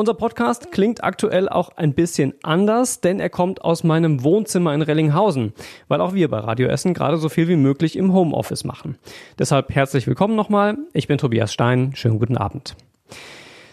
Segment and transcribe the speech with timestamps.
[0.00, 4.80] Unser Podcast klingt aktuell auch ein bisschen anders, denn er kommt aus meinem Wohnzimmer in
[4.80, 5.52] Rellinghausen,
[5.88, 8.96] weil auch wir bei Radio Essen gerade so viel wie möglich im Homeoffice machen.
[9.40, 10.78] Deshalb herzlich willkommen nochmal.
[10.92, 11.96] Ich bin Tobias Stein.
[11.96, 12.76] Schönen guten Abend.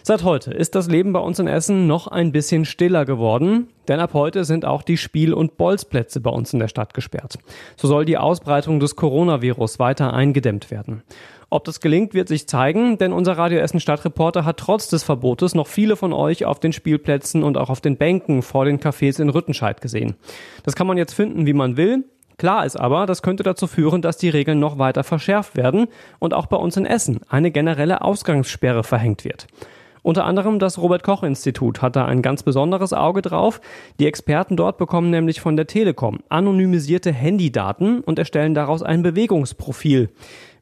[0.08, 3.98] Seit heute ist das Leben bei uns in Essen noch ein bisschen stiller geworden, denn
[3.98, 7.40] ab heute sind auch die Spiel- und Bolzplätze bei uns in der Stadt gesperrt.
[7.76, 11.02] So soll die Ausbreitung des Coronavirus weiter eingedämmt werden.
[11.50, 15.56] Ob das gelingt, wird sich zeigen, denn unser Radio Essen Stadtreporter hat trotz des Verbotes
[15.56, 19.20] noch viele von euch auf den Spielplätzen und auch auf den Bänken vor den Cafés
[19.20, 20.14] in Rüttenscheid gesehen.
[20.62, 22.04] Das kann man jetzt finden, wie man will.
[22.38, 25.88] Klar ist aber, das könnte dazu führen, dass die Regeln noch weiter verschärft werden
[26.20, 29.48] und auch bei uns in Essen eine generelle Ausgangssperre verhängt wird.
[30.06, 33.60] Unter anderem das Robert Koch Institut hat da ein ganz besonderes Auge drauf.
[33.98, 40.10] Die Experten dort bekommen nämlich von der Telekom anonymisierte Handydaten und erstellen daraus ein Bewegungsprofil.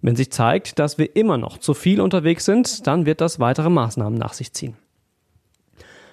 [0.00, 3.68] Wenn sich zeigt, dass wir immer noch zu viel unterwegs sind, dann wird das weitere
[3.68, 4.78] Maßnahmen nach sich ziehen.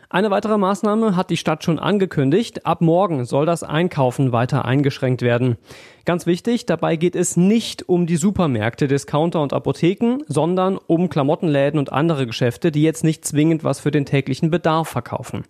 [0.09, 2.66] Eine weitere Maßnahme hat die Stadt schon angekündigt.
[2.66, 5.56] Ab morgen soll das Einkaufen weiter eingeschränkt werden.
[6.03, 11.80] Ganz wichtig, dabei geht es nicht um die Supermärkte, Discounter und Apotheken, sondern um Klamottenläden
[11.80, 15.44] und andere Geschäfte, die jetzt nicht zwingend was für den täglichen Bedarf verkaufen.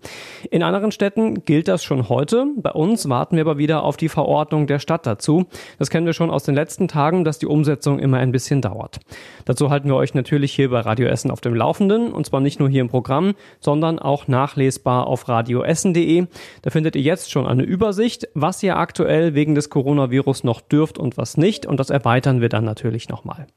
[0.49, 2.47] In anderen Städten gilt das schon heute.
[2.57, 5.45] Bei uns warten wir aber wieder auf die Verordnung der Stadt dazu.
[5.79, 8.99] Das kennen wir schon aus den letzten Tagen, dass die Umsetzung immer ein bisschen dauert.
[9.45, 12.59] Dazu halten wir euch natürlich hier bei Radio Essen auf dem Laufenden und zwar nicht
[12.59, 16.25] nur hier im Programm, sondern auch nachlesbar auf radioessen.de.
[16.61, 20.97] Da findet ihr jetzt schon eine Übersicht, was ihr aktuell wegen des Coronavirus noch dürft
[20.97, 21.65] und was nicht.
[21.65, 23.47] Und das erweitern wir dann natürlich nochmal.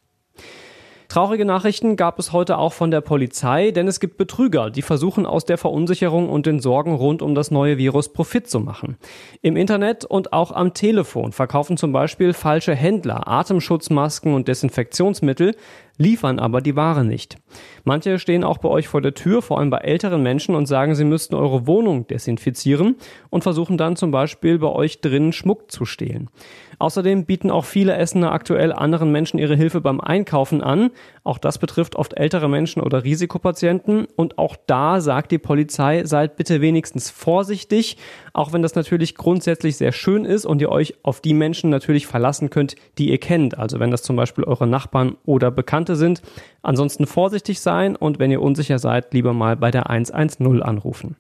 [1.09, 5.27] Traurige Nachrichten gab es heute auch von der Polizei, denn es gibt Betrüger, die versuchen
[5.27, 8.97] aus der Verunsicherung und den Sorgen rund um das neue Virus Profit zu machen.
[9.41, 15.55] Im Internet und auch am Telefon verkaufen zum Beispiel falsche Händler Atemschutzmasken und Desinfektionsmittel,
[15.97, 17.37] liefern aber die Ware nicht.
[17.85, 20.95] Manche stehen auch bei euch vor der Tür, vor allem bei älteren Menschen, und sagen,
[20.95, 22.97] sie müssten eure Wohnung desinfizieren
[23.31, 26.31] und versuchen dann zum Beispiel bei euch drinnen Schmuck zu stehlen.
[26.79, 30.91] Außerdem bieten auch viele Essener aktuell anderen Menschen ihre Hilfe beim Einkaufen an.
[31.23, 34.07] Auch das betrifft oft ältere Menschen oder Risikopatienten.
[34.17, 37.97] Und auch da sagt die Polizei, seid bitte wenigstens vorsichtig,
[38.33, 42.07] auch wenn das natürlich grundsätzlich sehr schön ist und ihr euch auf die Menschen natürlich
[42.07, 43.59] verlassen könnt, die ihr kennt.
[43.59, 45.51] Also wenn das zum Beispiel eure Nachbarn oder
[45.85, 46.23] Bekannte sind.
[46.63, 51.17] Ansonsten vorsichtig sein und wenn ihr unsicher seid, lieber mal bei der 110 anrufen.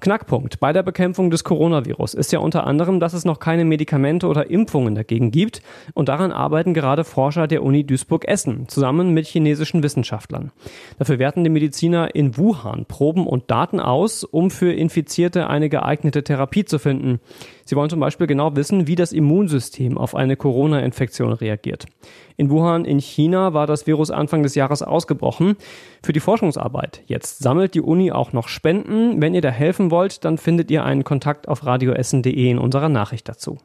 [0.00, 4.28] Knackpunkt bei der Bekämpfung des Coronavirus ist ja unter anderem, dass es noch keine Medikamente
[4.28, 5.60] oder Impfungen dagegen gibt
[5.92, 10.52] und daran arbeiten gerade Forscher der Uni Duisburg-Essen zusammen mit chinesischen Wissenschaftlern.
[10.98, 16.24] Dafür werten die Mediziner in Wuhan Proben und Daten aus, um für Infizierte eine geeignete
[16.24, 17.20] Therapie zu finden.
[17.70, 21.86] Sie wollen zum Beispiel genau wissen, wie das Immunsystem auf eine Corona-Infektion reagiert.
[22.36, 25.54] In Wuhan in China war das Virus Anfang des Jahres ausgebrochen.
[26.02, 29.22] Für die Forschungsarbeit jetzt sammelt die Uni auch noch Spenden.
[29.22, 33.28] Wenn ihr da helfen wollt, dann findet ihr einen Kontakt auf radioessen.de in unserer Nachricht
[33.28, 33.58] dazu.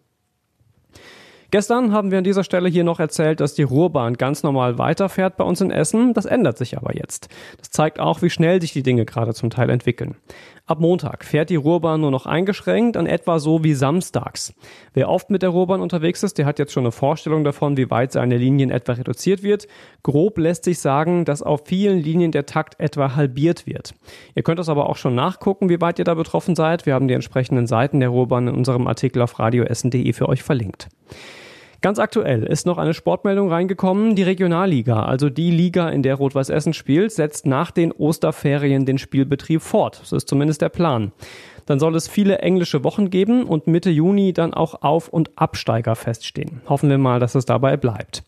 [1.51, 5.37] Gestern haben wir an dieser Stelle hier noch erzählt, dass die Ruhrbahn ganz normal weiterfährt
[5.37, 6.13] bei uns in Essen.
[6.13, 7.29] Das ändert sich aber jetzt.
[7.57, 10.15] Das zeigt auch, wie schnell sich die Dinge gerade zum Teil entwickeln.
[10.67, 14.51] Ab Montag fährt die Ruhrbahn nur noch eingeschränkt, an etwa so wie samstags.
[14.95, 17.91] Wer oft mit der Ruhrbahn unterwegs ist, der hat jetzt schon eine Vorstellung davon, wie
[17.91, 19.67] weit seine Linien etwa reduziert wird.
[20.01, 23.93] Grob lässt sich sagen, dass auf vielen Linien der Takt etwa halbiert wird.
[24.33, 26.87] Ihr könnt das aber auch schon nachgucken, wie weit ihr da betroffen seid.
[26.87, 30.89] Wir haben die entsprechenden Seiten der Ruhrbahn in unserem Artikel auf radioessen.de für euch verlinkt.
[31.81, 34.15] Ganz aktuell ist noch eine Sportmeldung reingekommen.
[34.15, 38.97] Die Regionalliga, also die Liga, in der Rot-Weiß Essen spielt, setzt nach den Osterferien den
[38.97, 39.99] Spielbetrieb fort.
[40.01, 41.11] Das ist zumindest der Plan.
[41.67, 45.95] Dann soll es viele englische Wochen geben und Mitte Juni dann auch Auf- und Absteiger
[45.95, 46.61] feststehen.
[46.67, 48.23] Hoffen wir mal, dass es dabei bleibt.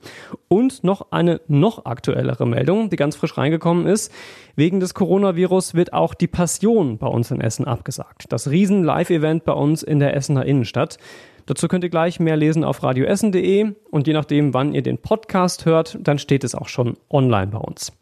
[0.47, 4.11] Und noch eine noch aktuellere Meldung, die ganz frisch reingekommen ist.
[4.55, 8.25] Wegen des Coronavirus wird auch die Passion bei uns in Essen abgesagt.
[8.29, 10.97] Das Riesen-Live-Event bei uns in der Essener Innenstadt.
[11.47, 15.65] Dazu könnt ihr gleich mehr lesen auf radioessen.de und je nachdem, wann ihr den Podcast
[15.65, 17.93] hört, dann steht es auch schon online bei uns.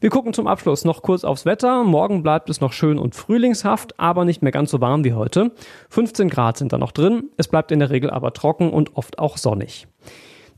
[0.00, 1.84] Wir gucken zum Abschluss noch kurz aufs Wetter.
[1.84, 5.52] Morgen bleibt es noch schön und frühlingshaft, aber nicht mehr ganz so warm wie heute.
[5.90, 7.30] 15 Grad sind da noch drin.
[7.36, 9.86] Es bleibt in der Regel aber trocken und oft auch sonnig.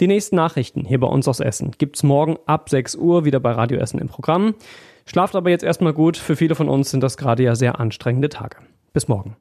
[0.01, 3.53] Die nächsten Nachrichten hier bei uns aus Essen gibt's morgen ab 6 Uhr wieder bei
[3.53, 4.55] Radio Essen im Programm.
[5.05, 6.17] Schlaft aber jetzt erstmal gut.
[6.17, 8.59] Für viele von uns sind das gerade ja sehr anstrengende Tage.
[8.93, 9.33] Bis morgen.